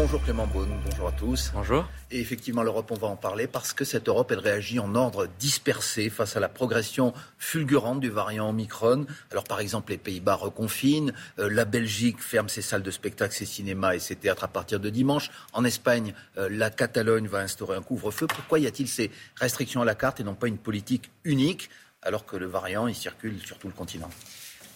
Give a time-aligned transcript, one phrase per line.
[0.00, 1.50] Bonjour Clément Beaune, bonjour à tous.
[1.52, 1.84] Bonjour.
[2.12, 5.26] Et effectivement, l'Europe, on va en parler parce que cette Europe, elle réagit en ordre
[5.40, 9.06] dispersé face à la progression fulgurante du variant Omicron.
[9.32, 13.44] Alors, par exemple, les Pays-Bas reconfinent, euh, la Belgique ferme ses salles de spectacle, ses
[13.44, 15.32] cinémas et ses théâtres à partir de dimanche.
[15.52, 18.28] En Espagne, euh, la Catalogne va instaurer un couvre-feu.
[18.28, 21.70] Pourquoi y a-t-il ces restrictions à la carte et non pas une politique unique
[22.02, 24.10] alors que le variant, il circule sur tout le continent?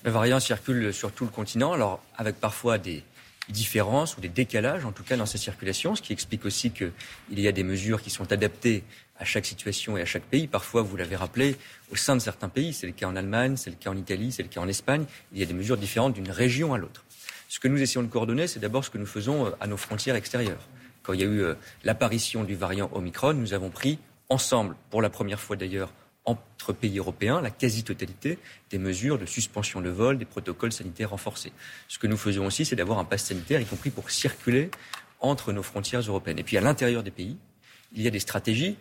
[0.03, 3.05] Le variant circule sur tout le continent, alors avec parfois des
[3.49, 6.93] différences ou des décalages, en tout cas dans sa circulation, ce qui explique aussi qu'il
[7.31, 8.85] y a des mesures qui sont adaptées
[9.19, 10.47] à chaque situation et à chaque pays.
[10.47, 11.57] Parfois, vous l'avez rappelé,
[11.91, 14.33] au sein de certains pays, c'est le cas en Allemagne, c'est le cas en Italie,
[14.33, 17.05] c'est le cas en Espagne, il y a des mesures différentes d'une région à l'autre.
[17.49, 19.77] Ce que nous essayons de coordonner, c'est d'abord ce que nous faisons euh, à nos
[19.77, 20.69] frontières extérieures.
[21.03, 23.99] Quand il y a eu euh, l'apparition du variant Omicron, nous avons pris
[24.29, 25.93] ensemble, pour la première fois d'ailleurs,
[26.25, 28.39] entre pays européens la quasi-totalité
[28.71, 31.53] des mesures de suspension de vol, des protocoles sanitaires renforcés.
[31.89, 34.71] Ce que nous faisons aussi, c'est d'avoir un pass sanitaire, y compris pour circuler
[35.21, 36.39] entre nos frontières européennes.
[36.39, 37.37] Et puis à l'intérieur des pays,
[37.95, 38.77] il y a des stratégies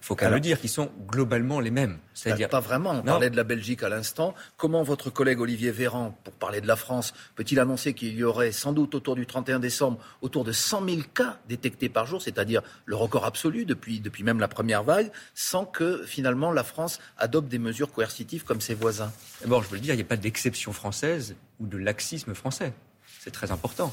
[0.00, 1.98] faut même le dire, qui sont globalement les mêmes.
[2.14, 2.92] C'est-à-dire pas vraiment.
[2.92, 4.34] On parlait de la Belgique à l'instant.
[4.56, 8.52] Comment votre collègue Olivier Véran, pour parler de la France, peut-il annoncer qu'il y aurait
[8.52, 12.62] sans doute autour du 31 décembre autour de 100 000 cas détectés par jour, c'est-à-dire
[12.86, 17.48] le record absolu depuis, depuis même la première vague, sans que finalement la France adopte
[17.48, 19.12] des mesures coercitives comme ses voisins?
[19.42, 22.72] D'abord, je veux le dire, il n'y a pas d'exception française ou de laxisme français.
[23.20, 23.92] C'est très important.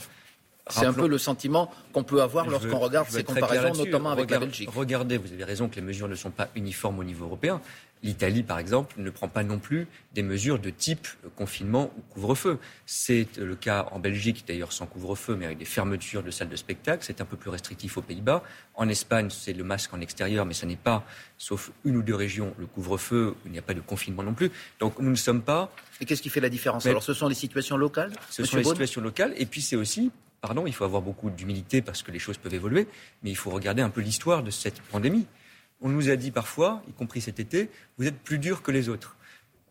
[0.70, 4.40] C'est un peu le sentiment qu'on peut avoir lorsqu'on regarde ces comparaisons, notamment avec la
[4.40, 4.70] Belgique.
[4.74, 7.62] Regardez, vous avez raison que les mesures ne sont pas uniformes au niveau européen.
[8.04, 12.60] L'Italie, par exemple, ne prend pas non plus des mesures de type confinement ou couvre-feu.
[12.86, 16.56] C'est le cas en Belgique, d'ailleurs sans couvre-feu, mais avec des fermetures de salles de
[16.56, 17.04] spectacle.
[17.04, 18.44] C'est un peu plus restrictif aux Pays-Bas.
[18.76, 21.04] En Espagne, c'est le masque en extérieur, mais ce n'est pas,
[21.40, 23.36] sauf une ou deux régions, le couvre-feu.
[23.46, 24.52] Il n'y a pas de confinement non plus.
[24.80, 25.72] Donc nous ne sommes pas.
[26.00, 26.86] Et qu'est-ce qui fait la différence?
[26.86, 29.34] Alors ce sont les situations locales Ce sont les situations locales.
[29.38, 30.12] Et puis c'est aussi
[30.66, 32.88] il faut avoir beaucoup d'humilité parce que les choses peuvent évoluer,
[33.24, 35.26] mais il faut regarder un peu l'histoire de cette pandémie.
[35.82, 38.90] On nous a dit parfois, y compris cet été, vous êtes plus dur que les
[38.90, 39.16] autres.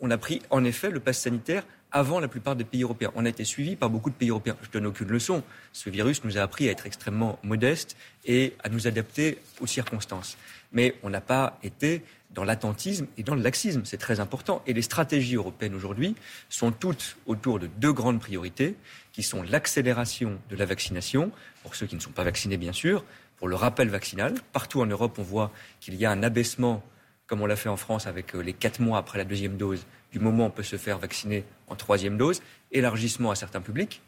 [0.01, 1.65] On a pris en effet le pass sanitaire
[1.97, 3.11] avant la plupart des pays européens.
[3.15, 4.57] On a été suivi par beaucoup de pays européens.
[4.61, 5.43] Je ne donne aucune leçon.
[5.73, 7.97] Ce virus nous a appris à être extrêmement modeste
[8.27, 10.37] et à nous adapter aux circonstances.
[10.73, 12.03] Mais on n'a pas été
[12.35, 13.81] dans l'attentisme et dans le laxisme.
[13.85, 14.61] C'est très important.
[14.67, 16.17] Et les stratégies européennes aujourd'hui
[16.51, 18.77] sont toutes autour de deux grandes priorités,
[19.15, 21.33] qui sont l'accélération de la vaccination,
[21.63, 23.05] pour ceux qui ne sont pas vaccinés bien sûr,
[23.39, 24.35] pour le rappel vaccinal.
[24.53, 26.85] Partout en Europe, on voit qu'il y a un abaissement,
[27.27, 29.87] comme on l'a fait en France avec euh, les quatre mois après la deuxième dose,
[30.13, 32.41] du moment où on peut se faire vacciner en troisième dose,
[32.73, 34.01] élargissement à certains publics,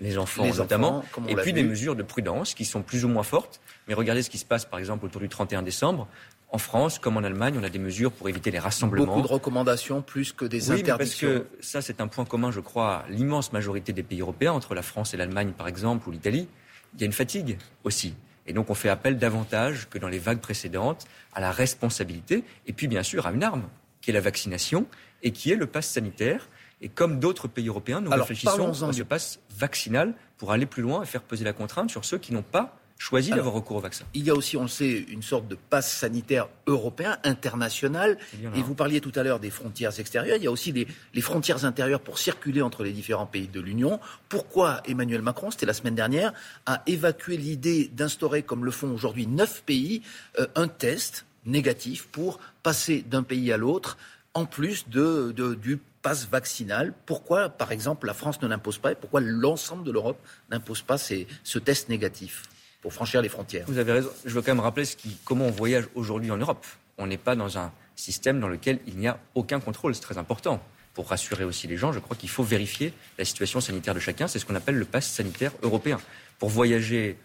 [0.00, 3.60] les enfants notamment, et puis des mesures de prudence qui sont plus ou moins fortes.
[3.86, 6.08] Mais regardez ce qui se passe par exemple autour du 31 décembre.
[6.50, 9.06] En France, comme en Allemagne, on a des mesures pour éviter les rassemblements.
[9.06, 11.28] Beaucoup de recommandations plus que des oui, interdictions.
[11.28, 14.52] parce que ça, c'est un point commun, je crois, à l'immense majorité des pays européens,
[14.52, 16.46] entre la France et l'Allemagne, par exemple, ou l'Italie.
[16.94, 18.14] Il y a une fatigue aussi.
[18.46, 22.72] Et donc, on fait appel davantage que dans les vagues précédentes à la responsabilité, et
[22.72, 23.68] puis, bien sûr, à une arme,
[24.00, 24.86] qui est la vaccination,
[25.22, 26.48] et qui est le pass sanitaire.
[26.80, 31.02] Et comme d'autres pays européens, nous réfléchissons à ce pass vaccinal pour aller plus loin
[31.02, 34.06] et faire peser la contrainte sur ceux qui n'ont pas choisi d'avoir recours au vaccin.
[34.14, 38.16] Il y a aussi, on le sait, une sorte de passe sanitaire européen, international.
[38.56, 40.38] Et vous parliez tout à l'heure des frontières extérieures.
[40.38, 44.00] Il y a aussi les, frontières intérieures pour circuler entre les différents pays de l'Union.
[44.30, 46.32] Pourquoi Emmanuel Macron, c'était la semaine dernière,
[46.64, 50.00] a évacué l'idée d'instaurer, comme le font aujourd'hui neuf pays,
[50.38, 53.98] euh, un test négatif pour passer d'un pays à l'autre,
[54.32, 56.94] en plus de, du passe vaccinal.
[57.04, 60.18] Pourquoi, par exemple, la France ne l'impose pas et pourquoi l'ensemble de l'Europe
[60.50, 62.44] n'impose pas ce test négatif?
[62.84, 63.64] Pour franchir les frontières.
[63.66, 64.10] Vous avez raison.
[64.26, 66.66] Je veux quand même rappeler ce qui, comment on voyage aujourd'hui en Europe.
[66.98, 69.94] On n'est pas dans un système dans lequel il n'y a aucun contrôle.
[69.94, 70.62] C'est très important.
[70.92, 74.28] Pour rassurer aussi les gens, je crois qu'il faut vérifier la situation sanitaire de chacun.
[74.28, 75.98] C'est ce qu'on appelle le pass sanitaire européen.
[76.38, 77.16] Pour voyager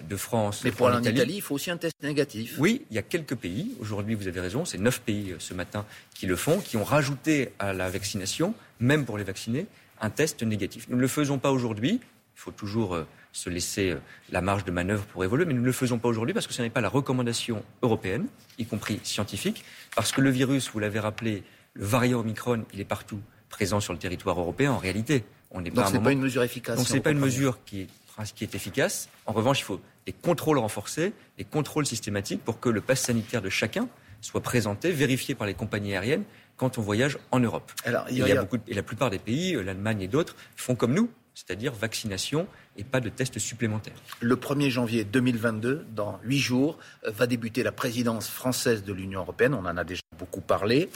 [0.00, 0.62] de France.
[0.62, 2.54] Mais pour aller en Italie, il faut aussi un test négatif.
[2.58, 3.74] Oui, il y a quelques pays.
[3.80, 5.84] Aujourd'hui, vous avez raison, c'est neuf pays euh, ce matin
[6.14, 9.66] qui le font, qui ont rajouté à la vaccination, même pour les vacciner,
[10.00, 10.86] un test négatif.
[10.88, 11.98] Nous ne le faisons pas aujourd'hui.
[12.36, 15.60] Il faut toujours euh, se laisser euh, la marge de manœuvre pour évoluer, mais nous
[15.60, 18.26] ne le faisons pas aujourd'hui parce que ce n'est pas la recommandation européenne,
[18.58, 19.64] y compris scientifique,
[19.94, 21.42] parce que le virus, vous l'avez rappelé,
[21.74, 25.24] le variant Omicron, il est partout présent sur le territoire européen en réalité.
[25.50, 26.76] On n'est pas Donc ce n'est pas une mesure efficace.
[26.76, 27.88] Donc ce n'est pas une mesure qui est,
[28.34, 29.08] qui est efficace.
[29.26, 33.42] En revanche, il faut des contrôles renforcés, des contrôles systématiques pour que le pass sanitaire
[33.42, 33.88] de chacun
[34.20, 36.24] soit présenté, vérifié par les compagnies aériennes
[36.56, 37.70] quand on voyage en Europe.
[37.84, 40.74] Alors, il y a, beaucoup et la plupart des pays, euh, l'Allemagne et d'autres, font
[40.74, 42.46] comme nous, c'est-à-dire vaccination
[42.78, 43.96] et pas de tests supplémentaires.
[44.20, 49.20] Le 1er janvier 2022, dans huit jours, euh, va débuter la présidence française de l'Union
[49.20, 49.52] européenne.
[49.52, 50.88] On en a déjà beaucoup parlé.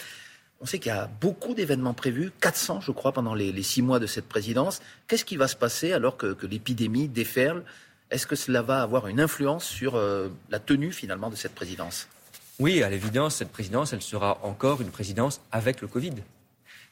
[0.60, 3.98] On sait qu'il y a beaucoup d'événements prévus, 400 je crois, pendant les, six mois
[3.98, 4.80] de cette présidence.
[5.08, 7.64] Qu'est-ce qui va se passer alors que, l'épidémie déferle?
[8.12, 12.08] Est-ce que cela va avoir une influence sur euh, la tenue finalement de cette présidence?
[12.60, 16.12] Oui, à l'évidence, cette présidence, elle sera encore une présidence avec le Covid.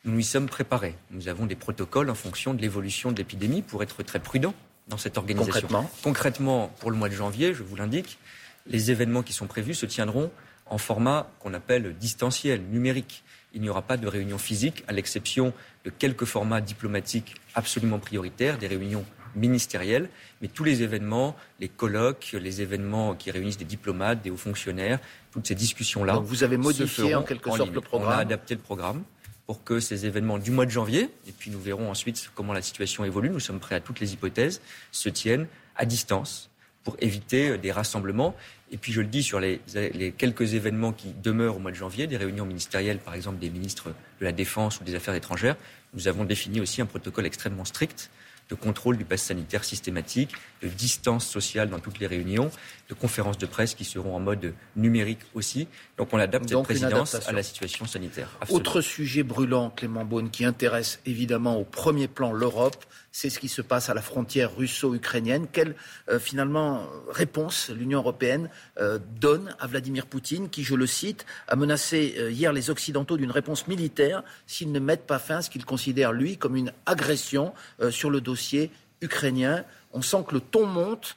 [0.04, 0.96] Nous y sommes préparés.
[1.10, 4.54] Nous avons des protocoles en fonction de l'évolution de l'épidémie pour être très prudents
[4.90, 5.52] dans cette organisation.
[5.52, 8.18] Concrètement Concrètement, pour le mois de janvier, je vous l'indique,
[8.66, 10.30] les événements qui sont prévus se tiendront
[10.66, 13.24] en format qu'on appelle distanciel, numérique.
[13.54, 15.52] Il n'y aura pas de réunion physique, à l'exception
[15.84, 19.04] de quelques formats diplomatiques absolument prioritaires, des réunions
[19.34, 20.08] ministérielles,
[20.40, 24.98] mais tous les événements, les colloques, les événements qui réunissent des diplomates, des hauts fonctionnaires,
[25.32, 26.14] toutes ces discussions-là.
[26.14, 28.12] Donc vous avez modifié en quelque sorte le programme.
[28.12, 29.02] On a adapté le programme
[29.50, 32.62] pour que ces événements du mois de janvier, et puis nous verrons ensuite comment la
[32.62, 34.60] situation évolue, nous sommes prêts à toutes les hypothèses,
[34.92, 36.50] se tiennent à distance
[36.84, 38.36] pour éviter des rassemblements.
[38.70, 39.60] Et puis je le dis sur les,
[40.16, 43.92] quelques événements qui demeurent au mois de janvier, des réunions ministérielles, par exemple des ministres
[44.20, 45.56] de la Défense ou des Affaires étrangères,
[45.94, 48.08] nous avons défini aussi un protocole extrêmement strict
[48.50, 50.32] de contrôle du pass sanitaire systématique,
[50.62, 52.50] de distance sociale dans toutes les réunions,
[52.88, 55.68] de conférences de presse qui seront en mode numérique aussi.
[55.96, 58.28] Donc on adapte cette présidence à la situation sanitaire.
[58.48, 63.48] Autre sujet brûlant, Clément Beaune, qui intéresse évidemment au premier plan l'Europe, c'est ce qui
[63.48, 65.46] se passe à la frontière russo-ukrainienne.
[65.52, 65.74] Quelle
[66.08, 68.48] euh, finalement réponse l'Union européenne
[68.78, 73.16] euh, donne à Vladimir Poutine, qui, je le cite, a menacé euh, hier les Occidentaux
[73.16, 76.72] d'une réponse militaire s'ils ne mettent pas fin à ce qu'il considère, lui, comme une
[76.86, 77.52] agression
[77.90, 78.70] sur le dossier
[79.00, 79.64] ukrainien.
[79.92, 81.16] On sent que le ton monte.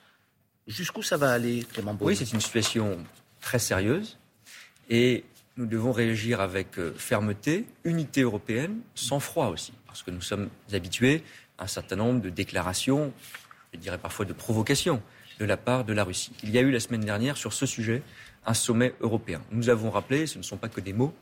[0.67, 2.07] Jusqu'où ça va aller, Clément Beaune?
[2.07, 2.97] Oui, c'est une situation
[3.41, 4.17] très sérieuse.
[4.89, 5.25] Et
[5.57, 11.23] nous devons réagir avec fermeté, unité européenne, sans froid aussi, parce que nous sommes habitués
[11.59, 13.13] un certain nombre de déclarations,
[13.73, 15.03] je dirais parfois de provocations,
[15.39, 16.31] de la part de la Russie.
[16.41, 18.01] Il y a eu la semaine dernière sur ce sujet
[18.47, 19.39] un sommet européen.
[19.51, 21.13] Nous avons rappelé, ce ne sont pas que des mots,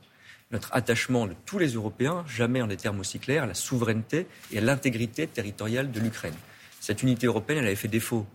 [0.52, 4.26] notre attachement de tous les Européens, jamais en des termes aussi clairs, à la souveraineté
[4.54, 6.36] et à l'intégrité territoriale de l'Ukraine.
[6.80, 8.26] Cette unité européenne, elle avait fait défaut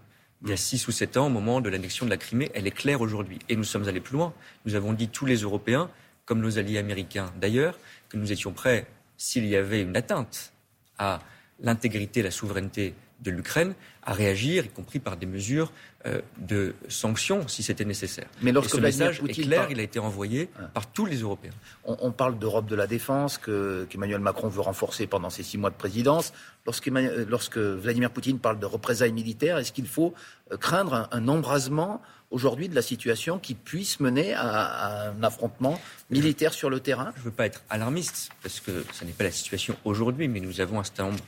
[0.43, 2.51] il y a six ou sept ans au moment de l'annexion de la Crimée.
[2.53, 3.39] Elle est claire aujourd'hui.
[3.49, 4.35] Et nous sommes allés plus loin.
[4.67, 5.91] Nous avons dit tous les Européens,
[6.27, 7.79] comme nos alliés américains d'ailleurs,
[8.11, 8.87] que nous étions prêts,
[9.17, 10.53] s'il y avait une atteinte
[10.99, 11.21] à
[11.61, 15.73] l'intégrité, la souveraineté de l'Ukraine à réagir, y compris par des mesures
[16.07, 18.27] euh, de sanctions si c'était nécessaire.
[18.43, 20.65] Mais lorsque le message est clair, il a été envoyé ah.
[20.73, 21.53] par tous les Européens.
[21.85, 25.75] On, parle d'Europe de la défense qu'Emmanuel Macron veut renforcer pendant ses six mois de
[25.75, 26.33] présidence.
[26.67, 30.15] Lorsque, Vladimir Poutine parle de représailles militaires, est-ce qu'il faut
[30.53, 32.01] euh, craindre un, embrasement
[32.31, 35.81] aujourd'hui de la situation qui puisse mener à, un affrontement
[36.11, 39.25] militaire sur le terrain Je ne veux pas être alarmiste, parce que ce n'est pas
[39.25, 41.25] la situation aujourd'hui, mais nous avons un certain nombre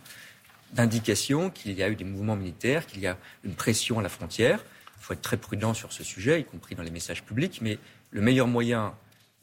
[0.73, 4.09] d'indications qu'il y a eu des mouvements militaires, qu'il y a une pression à la
[4.09, 4.61] frontière.
[4.99, 7.79] Il faut être très prudent sur ce sujet, y compris dans les messages publics, mais
[8.11, 8.95] le meilleur moyen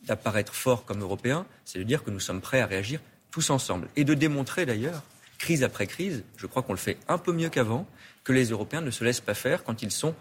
[0.03, 2.99] d'apparaître fort comme Européen, c'est de dire que nous sommes prêts à réagir
[3.31, 5.01] tous ensemble et de démontrer d'ailleurs,
[5.39, 7.87] crise après crise, je crois qu'on le fait un peu mieux qu'avant,
[8.23, 10.15] que les Européens ne se laissent pas faire quand ils sont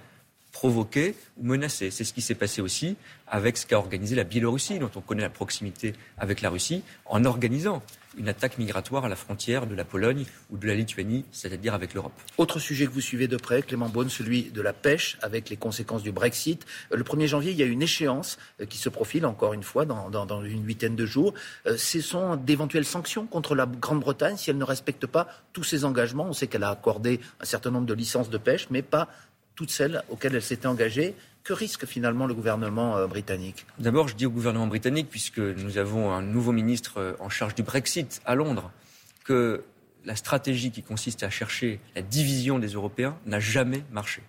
[0.55, 1.91] provoquer ou menacer.
[1.91, 2.97] C'est ce qui s'est passé aussi
[3.27, 7.25] avec ce qu'a organisé la Biélorussie, dont on connaît la proximité avec la Russie, en
[7.25, 7.83] organisant
[8.17, 11.95] une attaque migratoire à la frontière de la Pologne ou de la Lituanie, c'est-à-dire avec
[11.95, 12.13] l'Europe.
[12.39, 15.57] Autre sujet que vous suivez de près, Clément Beaune, celui de la pêche, avec les
[15.57, 16.65] conséquences du Brexit.
[16.93, 19.65] Euh, le 1er janvier, il y a une échéance euh, qui se profile, encore une
[19.65, 21.35] fois, dans, dans une huitaine de jours.
[21.67, 25.85] Euh, ce sont d'éventuelles sanctions contre la Grande-Bretagne si elle ne respecte pas tous ses
[25.85, 26.27] engagements.
[26.27, 29.09] On sait qu'elle a accordé un certain nombre de licences de pêche, mais pas
[29.55, 31.15] toutes celles auxquelles elle s'était engagée.
[31.43, 33.67] Que risque finalement le gouvernement euh, britannique?
[33.79, 37.55] D'abord, je dis au gouvernement britannique, puisque nous avons un nouveau ministre euh, en charge
[37.55, 38.71] du Brexit à Londres,
[39.25, 39.63] que
[40.05, 44.23] la stratégie qui consiste à chercher la division des Européens n'a jamais marché.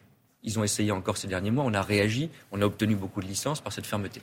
[0.44, 3.28] Ils ont essayé encore ces derniers mois, on a réagi, on a obtenu beaucoup de
[3.28, 4.22] licences par cette fermeté.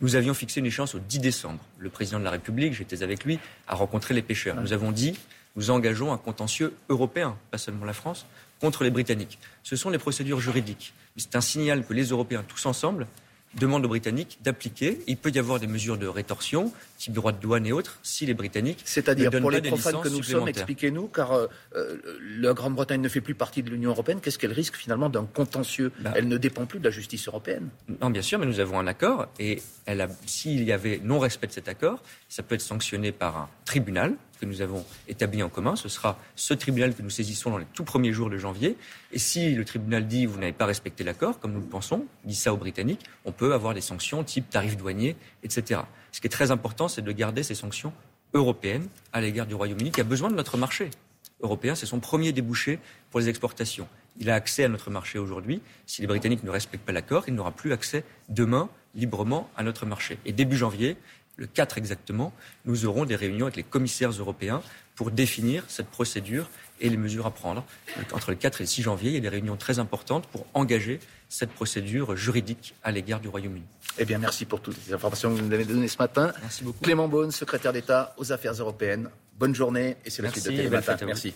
[0.00, 1.60] Nous avions fixé une échéance au 10 décembre.
[1.78, 4.60] Le président de la République, j'étais avec lui, a rencontré les pêcheurs.
[4.60, 5.18] Nous avons dit,
[5.56, 8.26] nous engageons un contentieux européen, pas seulement la France,
[8.60, 9.38] contre les Britanniques.
[9.62, 10.92] Ce sont les procédures juridiques.
[11.16, 13.06] C'est un signal que les Européens, tous ensemble,
[13.58, 15.00] demandent aux Britanniques d'appliquer.
[15.06, 18.26] Il peut y avoir des mesures de rétorsion, type droit de douane et autres, si
[18.26, 21.46] les Britanniques C'est-à-dire pour les profanes que nous sommes, expliquez-nous, car euh,
[21.76, 21.96] euh,
[22.38, 24.20] la Grande-Bretagne ne fait plus partie de l'Union européenne.
[24.20, 25.92] Qu'est-ce qu'elle risque finalement d'un contentieux?
[26.00, 26.12] Bah.
[26.16, 27.68] Elle ne dépend plus de la justice européenne.
[28.00, 29.62] Non, bien sûr, mais nous avons un accord et
[30.26, 34.46] s'il y avait non-respect de cet accord, ça peut être sanctionné par un tribunal que
[34.46, 35.76] nous avons établi en commun.
[35.76, 38.76] Ce sera ce tribunal que nous saisissons dans les tout premiers jours de janvier.
[39.12, 42.34] Et si le tribunal dit vous n'avez pas respecté l'accord, comme nous le pensons, dit
[42.34, 45.82] ça aux Britanniques, on peut avoir des sanctions type tarif douanier, etc.
[46.12, 47.92] Ce qui est très important, c'est de garder ces sanctions
[48.34, 50.90] européennes à l'égard du Royaume-Uni qui a besoin de notre marché
[51.40, 51.74] européen.
[51.74, 52.78] C'est son premier débouché
[53.10, 53.88] pour les exportations.
[54.18, 55.60] Il a accès à notre marché aujourd'hui.
[55.86, 59.86] Si les Britanniques ne respectent pas l'accord, il n'aura plus accès demain librement à notre
[59.86, 60.18] marché.
[60.24, 60.96] Et début janvier,
[61.36, 62.32] le 4 exactement,
[62.64, 64.62] nous aurons des réunions avec les commissaires européens
[64.94, 66.48] pour définir cette procédure
[66.80, 67.64] et les mesures à prendre.
[68.12, 70.46] Entre le 4 et le 6 janvier, il y a des réunions très importantes pour
[70.54, 73.64] engager cette procédure juridique à l'égard du Royaume-Uni.
[73.98, 76.32] Eh bien, merci pour toutes les informations que vous nous avez données ce matin.
[76.40, 76.84] Merci beaucoup.
[76.84, 79.08] Clément Beaune, secrétaire d'État aux Affaires européennes.
[79.38, 80.96] Bonne journée et c'est la suite de Télématin.
[81.06, 81.34] Merci.